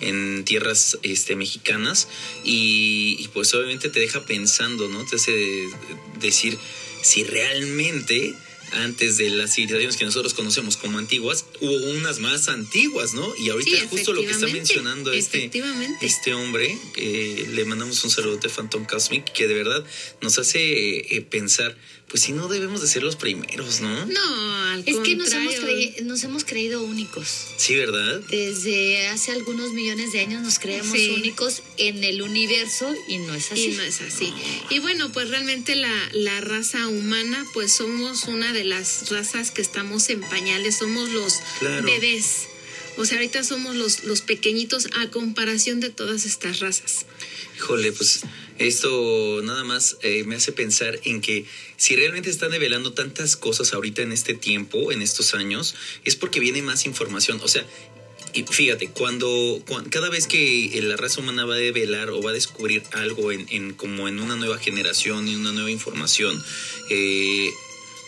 en, 0.00 0.44
tierras 0.44 0.98
este, 1.02 1.34
mexicanas 1.34 2.08
y, 2.44 3.16
y, 3.18 3.28
pues 3.28 3.52
obviamente 3.54 3.88
te 3.88 3.98
deja 3.98 4.24
pensando, 4.24 4.88
¿no? 4.88 5.04
Te 5.04 5.16
hace 5.16 5.66
decir 6.20 6.56
si 7.02 7.24
realmente 7.24 8.36
antes 8.72 9.16
de 9.16 9.30
las 9.30 9.54
civilizaciones 9.54 9.96
que 9.96 10.04
nosotros 10.04 10.34
conocemos 10.34 10.76
como 10.76 10.98
antiguas, 10.98 11.44
hubo 11.60 11.74
unas 11.92 12.18
más 12.18 12.48
antiguas, 12.48 13.14
¿no? 13.14 13.34
Y 13.36 13.50
ahorita 13.50 13.70
Sí, 13.70 13.86
justo 13.88 14.12
lo 14.12 14.22
que 14.22 14.30
está 14.30 14.46
mencionando 14.46 15.12
este, 15.12 15.50
este 16.00 16.34
hombre, 16.34 16.76
que 16.94 17.48
le 17.52 17.64
mandamos 17.64 18.02
un 18.04 18.10
saludo 18.10 18.36
de 18.36 18.48
Phantom 18.48 18.84
Cosmic, 18.84 19.24
que 19.32 19.46
de 19.46 19.54
verdad 19.54 19.84
nos 20.20 20.38
hace 20.38 21.16
eh, 21.16 21.22
pensar, 21.22 21.76
pues 22.08 22.22
si 22.22 22.32
no 22.32 22.46
debemos 22.48 22.80
de 22.80 22.86
ser 22.86 23.02
los 23.02 23.16
primeros, 23.16 23.80
¿no? 23.80 24.06
No, 24.06 24.64
al 24.72 24.84
Es 24.86 24.96
que 24.98 25.16
nos 25.16 25.32
hemos, 25.32 25.54
nos 26.02 26.22
hemos 26.24 26.44
creído 26.44 26.82
únicos. 26.82 27.26
Sí, 27.56 27.74
¿verdad? 27.74 28.20
Desde 28.30 29.08
hace 29.08 29.32
algunos 29.32 29.72
millones 29.72 30.12
de 30.12 30.20
años 30.20 30.40
nos 30.42 30.58
creemos 30.60 30.92
Sí. 30.96 31.10
únicos 31.10 31.62
en 31.78 32.04
el 32.04 32.22
universo 32.22 32.94
y 33.08 33.18
no 33.18 33.34
es 33.34 33.50
así. 33.50 33.64
Y 33.64 33.76
no 33.76 33.82
es 33.82 34.00
así. 34.02 34.32
Y 34.70 34.78
bueno, 34.78 35.10
pues 35.12 35.30
realmente 35.30 35.74
la, 35.74 35.92
la 36.12 36.40
raza 36.40 36.86
humana, 36.88 37.44
pues 37.54 37.72
somos 37.72 38.24
una 38.24 38.52
de 38.52 38.64
las 38.64 39.10
razas 39.10 39.50
que 39.50 39.62
estamos 39.62 40.08
en 40.08 40.20
pañales, 40.20 40.76
somos 40.78 41.10
los 41.10 41.40
Claro. 41.58 41.86
bebés. 41.86 42.48
O 42.96 43.04
sea, 43.04 43.18
ahorita 43.18 43.44
somos 43.44 43.76
los, 43.76 44.04
los 44.04 44.20
pequeñitos 44.22 44.88
a 44.98 45.10
comparación 45.10 45.80
de 45.80 45.90
todas 45.90 46.24
estas 46.24 46.60
razas. 46.60 47.06
Híjole, 47.56 47.92
pues 47.92 48.22
esto 48.58 49.40
nada 49.42 49.64
más 49.64 49.96
eh, 50.02 50.24
me 50.24 50.34
hace 50.36 50.52
pensar 50.52 50.98
en 51.04 51.20
que 51.20 51.44
si 51.76 51.94
realmente 51.96 52.30
están 52.30 52.50
develando 52.50 52.92
tantas 52.94 53.36
cosas 53.36 53.72
ahorita 53.74 54.02
en 54.02 54.12
este 54.12 54.34
tiempo, 54.34 54.92
en 54.92 55.02
estos 55.02 55.34
años, 55.34 55.74
es 56.04 56.16
porque 56.16 56.40
viene 56.40 56.62
más 56.62 56.86
información. 56.86 57.38
O 57.42 57.48
sea, 57.48 57.66
fíjate, 58.50 58.88
cuando, 58.88 59.62
cuan- 59.66 59.88
cada 59.88 60.08
vez 60.10 60.26
que 60.26 60.70
la 60.82 60.96
raza 60.96 61.20
humana 61.20 61.44
va 61.44 61.54
a 61.54 61.58
develar 61.58 62.10
o 62.10 62.20
va 62.22 62.30
a 62.30 62.34
descubrir 62.34 62.82
algo 62.92 63.32
en, 63.32 63.46
en 63.50 63.72
como 63.74 64.08
en 64.08 64.20
una 64.20 64.36
nueva 64.36 64.58
generación 64.58 65.28
y 65.28 65.34
una 65.34 65.52
nueva 65.52 65.70
información, 65.70 66.42
eh, 66.90 67.50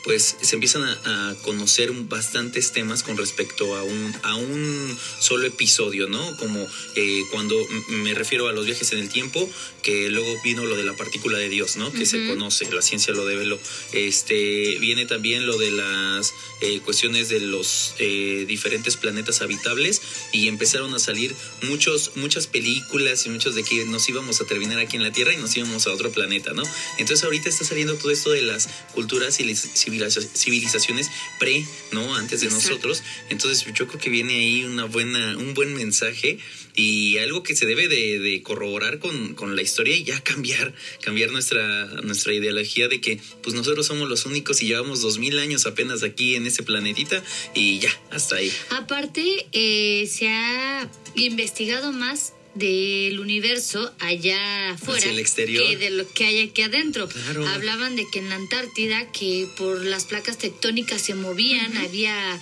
pues 0.08 0.36
se 0.40 0.54
empiezan 0.56 0.84
a, 0.84 1.28
a 1.30 1.34
conocer 1.42 1.92
bastantes 1.92 2.72
temas 2.72 3.02
con 3.02 3.18
respecto 3.18 3.76
a 3.76 3.82
un, 3.82 4.16
a 4.22 4.36
un 4.36 4.98
solo 5.20 5.44
episodio, 5.46 6.06
¿no? 6.08 6.34
Como 6.38 6.66
eh, 6.96 7.24
cuando 7.30 7.54
me 7.90 8.14
refiero 8.14 8.48
a 8.48 8.52
los 8.54 8.64
viajes 8.64 8.90
en 8.92 9.00
el 9.00 9.10
tiempo, 9.10 9.46
que 9.82 10.08
luego 10.08 10.34
vino 10.42 10.64
lo 10.64 10.76
de 10.76 10.84
la 10.84 10.94
partícula 10.96 11.36
de 11.36 11.50
Dios, 11.50 11.76
¿no? 11.76 11.92
Que 11.92 12.06
se 12.06 12.26
conoce, 12.26 12.70
la 12.72 12.80
ciencia 12.80 13.12
lo 13.12 13.26
develó. 13.26 13.58
Este, 13.92 14.78
viene 14.80 15.04
también 15.04 15.46
lo 15.46 15.58
de 15.58 15.72
las 15.72 16.32
eh, 16.62 16.80
cuestiones 16.80 17.28
de 17.28 17.40
los 17.40 17.92
eh, 17.98 18.46
diferentes 18.48 18.96
planetas 18.96 19.42
habitables 19.42 20.00
y 20.32 20.48
empezaron 20.48 20.94
a 20.94 20.98
salir 20.98 21.34
muchos, 21.64 22.12
muchas 22.14 22.46
películas 22.46 23.26
y 23.26 23.28
muchos 23.28 23.54
de 23.54 23.62
que 23.62 23.84
nos 23.84 24.08
íbamos 24.08 24.40
a 24.40 24.46
terminar 24.46 24.78
aquí 24.78 24.96
en 24.96 25.02
la 25.02 25.12
Tierra 25.12 25.34
y 25.34 25.36
nos 25.36 25.54
íbamos 25.54 25.86
a 25.86 25.92
otro 25.92 26.10
planeta, 26.12 26.54
¿no? 26.54 26.62
Entonces 26.96 27.24
ahorita 27.24 27.50
está 27.50 27.66
saliendo 27.66 27.96
todo 27.96 28.10
esto 28.10 28.30
de 28.30 28.40
las 28.40 28.70
culturas 28.94 29.38
y 29.40 29.44
las 29.44 29.58
civiliza- 29.76 29.97
civilizaciones 29.98 31.10
pre, 31.38 31.64
¿no? 31.92 32.14
Antes 32.14 32.40
de 32.40 32.46
Exacto. 32.46 32.68
nosotros. 32.68 33.02
Entonces 33.30 33.66
yo 33.74 33.86
creo 33.86 34.00
que 34.00 34.10
viene 34.10 34.34
ahí 34.34 34.64
una 34.64 34.84
buena, 34.84 35.36
un 35.36 35.54
buen 35.54 35.74
mensaje 35.74 36.38
y 36.74 37.18
algo 37.18 37.42
que 37.42 37.56
se 37.56 37.66
debe 37.66 37.88
de, 37.88 38.18
de 38.20 38.42
corroborar 38.42 38.98
con, 39.00 39.34
con 39.34 39.56
la 39.56 39.62
historia 39.62 39.96
y 39.96 40.04
ya 40.04 40.20
cambiar, 40.22 40.72
cambiar 41.00 41.30
nuestra, 41.30 41.86
nuestra 42.02 42.32
ideología 42.32 42.88
de 42.88 43.00
que 43.00 43.20
pues 43.42 43.54
nosotros 43.54 43.86
somos 43.86 44.08
los 44.08 44.26
únicos 44.26 44.62
y 44.62 44.66
llevamos 44.66 45.00
dos 45.00 45.18
mil 45.18 45.38
años 45.38 45.66
apenas 45.66 46.02
aquí 46.02 46.36
en 46.36 46.46
este 46.46 46.62
planetita 46.62 47.22
y 47.54 47.78
ya, 47.80 47.90
hasta 48.10 48.36
ahí. 48.36 48.52
Aparte, 48.70 49.46
eh, 49.52 50.06
se 50.06 50.28
ha 50.28 50.88
investigado 51.14 51.92
más 51.92 52.34
del 52.58 53.20
universo 53.20 53.92
allá 54.00 54.70
afuera 54.70 55.10
el 55.10 55.18
exterior. 55.18 55.64
que 55.64 55.76
de 55.76 55.90
lo 55.90 56.08
que 56.12 56.24
hay 56.24 56.40
aquí 56.40 56.62
adentro. 56.62 57.08
Claro. 57.08 57.46
Hablaban 57.48 57.96
de 57.96 58.04
que 58.12 58.18
en 58.18 58.28
la 58.28 58.34
Antártida, 58.36 59.10
que 59.12 59.48
por 59.56 59.84
las 59.84 60.04
placas 60.04 60.38
tectónicas 60.38 61.00
se 61.02 61.14
movían, 61.14 61.76
había, 61.78 62.40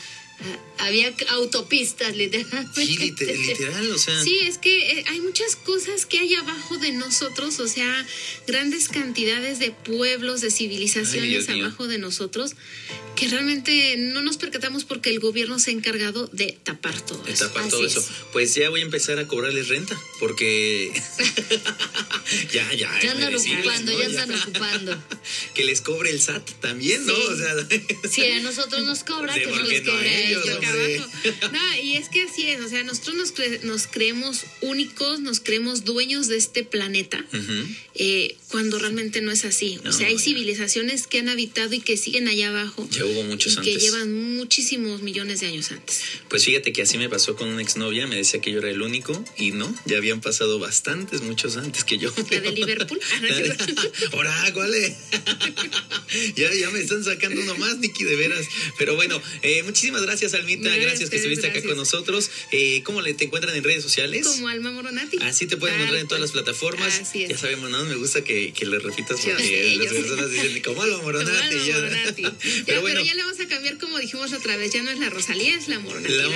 había 0.78 1.12
autopistas, 1.30 2.16
literalmente. 2.22 2.84
Sí, 2.86 2.96
lite- 2.98 3.36
literal, 3.36 3.90
o 3.90 3.98
sea. 3.98 4.22
Sí, 4.22 4.38
es 4.42 4.58
que 4.58 4.92
eh, 4.98 5.04
hay 5.08 5.20
muchas 5.20 5.56
cosas 5.56 6.06
que 6.06 6.18
hay 6.18 6.34
abajo 6.34 6.78
de 6.78 6.92
nosotros, 6.92 7.58
o 7.60 7.68
sea, 7.68 8.06
grandes 8.46 8.88
cantidades 8.88 9.58
de 9.58 9.70
pueblos, 9.70 10.40
de 10.40 10.48
Ay, 10.48 10.52
civilizaciones 10.52 11.48
mío. 11.48 11.64
abajo 11.66 11.86
de 11.88 11.98
nosotros, 11.98 12.52
que 13.16 13.28
realmente 13.28 13.96
no 13.96 14.20
nos 14.22 14.36
percatamos 14.36 14.84
porque 14.84 15.10
el 15.10 15.20
gobierno 15.20 15.58
se 15.58 15.70
ha 15.70 15.74
encargado 15.74 16.28
de 16.32 16.58
tapar 16.62 17.00
todo 17.00 17.22
de 17.24 17.32
eso. 17.32 17.46
tapar 17.46 17.62
Así 17.62 17.70
todo 17.70 17.86
es. 17.86 17.96
eso. 17.96 18.06
Pues 18.32 18.54
ya 18.54 18.68
voy 18.70 18.80
a 18.80 18.84
empezar 18.84 19.18
a 19.18 19.26
cobrarles 19.26 19.68
renta, 19.68 19.98
porque 20.20 20.92
ya, 22.52 22.72
ya. 22.74 22.90
Ya 23.02 23.12
andan 23.12 23.30
merecible, 23.32 23.60
ocupando, 23.60 23.92
¿no? 23.92 23.98
ya 24.00 24.06
andan 24.22 24.40
ocupando. 24.40 25.02
Que 25.54 25.64
les 25.64 25.80
cobre 25.80 26.10
el 26.10 26.20
SAT 26.20 26.48
también, 26.60 27.04
¿no? 27.06 27.14
Sí. 27.16 27.22
O 27.28 27.36
sea, 27.36 27.54
Si 28.10 28.24
a 28.26 28.40
nosotros 28.40 28.84
nos 28.84 29.02
cobra, 29.04 29.34
que 29.34 29.46
no 29.46 29.62
les 29.62 29.80
cobre 29.82 30.08
a 30.08 30.28
ellos, 30.28 30.44
ellos. 30.46 31.06
No, 31.52 31.82
y 31.82 31.96
es 31.96 32.08
que 32.10 32.22
así 32.22 32.46
es, 32.48 32.60
o 32.60 32.68
sea, 32.68 32.84
nosotros 32.84 33.16
nos, 33.16 33.34
cre- 33.34 33.60
nos 33.62 33.86
creemos 33.86 34.42
únicos, 34.60 35.20
nos 35.20 35.40
creemos 35.40 35.84
dueños 35.84 36.28
de 36.28 36.36
este 36.36 36.62
planeta, 36.62 37.24
eh, 37.94 38.36
cuando 38.48 38.78
realmente 38.78 39.20
no 39.22 39.32
es 39.32 39.44
así. 39.44 39.80
No, 39.82 39.90
o 39.90 39.92
sea, 39.92 40.08
hay 40.08 40.18
civilizaciones 40.18 41.06
que 41.06 41.18
han 41.20 41.28
habitado 41.28 41.74
y 41.74 41.80
que 41.80 41.96
siguen 41.96 42.28
allá 42.28 42.48
abajo. 42.50 42.86
Ya 42.90 43.04
hubo 43.06 43.22
muchos 43.24 43.52
y 43.54 43.56
que 43.56 43.60
antes. 43.72 43.82
llevan 43.82 44.36
muchísimos 44.36 45.02
millones 45.02 45.40
de 45.40 45.46
años 45.46 45.70
antes. 45.70 46.02
Pues 46.28 46.44
fíjate 46.44 46.72
que 46.72 46.82
así 46.82 46.98
me 46.98 47.08
pasó 47.08 47.36
con 47.36 47.48
una 47.48 47.62
exnovia, 47.62 48.06
me 48.06 48.16
decía 48.16 48.40
que 48.40 48.50
yo 48.50 48.58
era 48.58 48.70
el 48.70 48.82
único 48.82 49.24
y 49.36 49.52
no, 49.52 49.72
ya 49.86 49.96
habían 49.96 50.20
pasado 50.20 50.58
bastantes, 50.58 51.22
muchos 51.22 51.56
antes 51.56 51.84
que 51.84 51.98
yo. 51.98 52.12
La 52.30 52.40
de 52.40 52.52
Liverpool. 52.52 53.00
Ahora, 54.12 54.52
¿cuál 54.52 54.74
es? 54.74 54.92
ya, 56.36 56.52
ya 56.52 56.70
me 56.70 56.80
están 56.80 57.04
sacando 57.04 57.40
uno 57.40 57.56
más, 57.56 57.78
Nicky, 57.78 58.04
de 58.04 58.16
veras. 58.16 58.46
Pero 58.78 58.94
bueno, 58.96 59.20
eh, 59.42 59.62
muchísimas 59.62 60.02
gracias. 60.02 60.34
Almita. 60.34 60.74
Gracias 60.76 61.10
que 61.10 61.16
estuviste 61.16 61.46
acá 61.46 61.62
con 61.62 61.76
nosotros. 61.76 62.30
Eh, 62.52 62.82
¿Cómo 62.84 63.00
le, 63.02 63.14
te 63.14 63.24
encuentran 63.24 63.54
en 63.56 63.64
redes 63.64 63.82
sociales? 63.82 64.26
Como 64.26 64.48
Alma 64.48 64.70
Moronati. 64.70 65.18
Así 65.22 65.46
te 65.46 65.56
pueden 65.56 65.76
encontrar 65.76 66.00
en 66.00 66.08
todas 66.08 66.20
las 66.20 66.32
plataformas. 66.32 67.00
Así 67.00 67.24
es. 67.24 67.30
Ya 67.30 67.38
sabemos, 67.38 67.70
no 67.70 67.84
me 67.84 67.94
gusta 67.96 68.24
que, 68.24 68.52
que 68.52 68.66
lo 68.66 68.78
repitas 68.78 69.24
Yo 69.24 69.32
porque 69.32 69.76
las 69.76 69.92
personas 69.92 70.30
dicen, 70.30 70.62
como 70.62 70.82
Alma 70.82 70.96
Como 70.96 71.06
Moronati. 71.06 71.56
Alma. 71.56 71.74
Moronati. 71.74 72.22
Ya, 72.66 72.80
Pero 72.80 72.82
pero, 72.96 73.06
ya 73.06 73.14
le 73.14 73.22
vamos 73.22 73.40
a 73.40 73.46
cambiar 73.48 73.78
como 73.78 73.98
dijimos 73.98 74.32
otra 74.32 74.56
vez. 74.56 74.72
Ya 74.72 74.82
no 74.82 74.90
es 74.90 74.98
la 74.98 75.10
Rosalía, 75.10 75.54
es 75.56 75.68
la 75.68 75.78
Moronati. 75.78 76.12
La 76.14 76.24
a. 76.24 76.30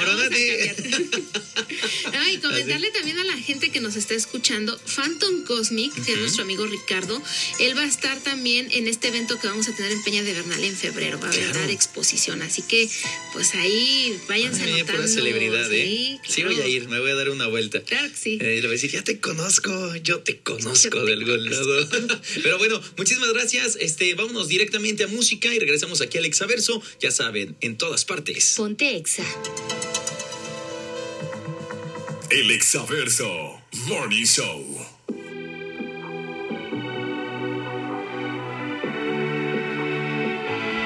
No, 2.12 2.28
y 2.32 2.38
comentarle 2.38 2.90
también 2.90 3.18
a 3.18 3.24
la 3.24 3.36
gente 3.36 3.70
que 3.70 3.80
nos 3.80 3.96
está 3.96 4.14
escuchando, 4.14 4.78
Phantom 4.78 5.44
Cosmic, 5.44 5.92
que 6.04 6.12
es 6.12 6.18
nuestro 6.18 6.42
amigo 6.44 6.66
Ricardo, 6.66 7.22
él 7.58 7.76
va 7.76 7.82
a 7.82 7.86
estar 7.88 8.18
también 8.20 8.68
en 8.72 8.88
este 8.88 9.08
evento 9.08 9.38
que 9.38 9.46
vamos 9.46 9.68
a 9.68 9.74
tener 9.74 9.92
en 9.92 10.02
Peña 10.02 10.22
de 10.22 10.32
Bernal 10.32 10.62
en 10.64 10.76
febrero. 10.76 11.18
Va 11.20 11.28
a 11.28 11.30
Claro. 11.30 11.60
dar 11.60 11.70
exposición. 11.70 12.42
Así 12.42 12.62
que, 12.62 12.88
pues 13.32 13.54
ahí 13.54 14.18
váyanse 14.28 14.62
Ay, 14.64 14.72
anotando. 14.74 14.92
pura 15.02 15.08
celebridad, 15.08 15.72
¿eh? 15.72 16.18
Sí, 16.26 16.32
Sí, 16.34 16.42
voy 16.44 16.54
claro. 16.54 16.68
a 16.68 16.72
ir, 16.72 16.88
me 16.88 17.00
voy 17.00 17.10
a 17.10 17.14
dar 17.14 17.30
una 17.30 17.46
vuelta. 17.46 17.82
Claro 17.82 18.08
que 18.10 18.16
sí. 18.16 18.38
Eh, 18.40 18.56
le 18.56 18.60
voy 18.62 18.68
a 18.68 18.70
decir, 18.72 18.90
ya 18.90 19.02
te 19.02 19.20
conozco, 19.20 19.96
yo 19.96 20.20
te 20.20 20.38
conozco 20.40 20.98
Yo 20.98 21.04
te 21.04 21.06
de 21.06 21.12
algún 21.14 21.50
lado. 21.50 21.88
Pero 22.42 22.58
bueno, 22.58 22.80
muchísimas 22.96 23.32
gracias. 23.32 23.76
Este, 23.80 24.14
vámonos 24.14 24.48
directamente 24.48 25.04
a 25.04 25.06
música 25.06 25.54
y 25.54 25.58
regresamos 25.58 26.00
aquí 26.00 26.18
al 26.18 26.26
Exaverso. 26.50 26.82
Ya 27.00 27.10
saben, 27.10 27.56
en 27.60 27.76
todas 27.76 28.04
partes. 28.04 28.54
Ponte 28.56 28.96
Exa. 28.96 29.24
El 32.30 32.50
Exaverso 32.50 33.60
Morning 33.86 34.24
Show. 34.24 34.99